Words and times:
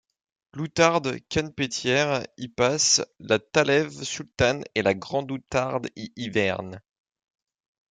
L'outarde 0.53 1.19
canepetière 1.29 2.25
y 2.35 2.47
passe, 2.47 3.03
la 3.19 3.37
talève 3.37 4.01
sultane 4.03 4.63
et 4.73 4.81
la 4.81 4.95
grande 4.95 5.29
outarde 5.29 5.89
y 5.95 6.11
hivernent. 6.15 6.81